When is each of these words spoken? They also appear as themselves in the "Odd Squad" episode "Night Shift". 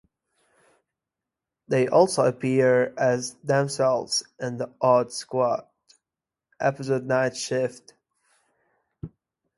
They 1.67 1.87
also 1.87 2.25
appear 2.25 2.91
as 2.97 3.35
themselves 3.43 4.23
in 4.39 4.57
the 4.57 4.73
"Odd 4.81 5.13
Squad" 5.13 5.67
episode 6.59 7.05
"Night 7.05 7.37
Shift". 7.37 7.93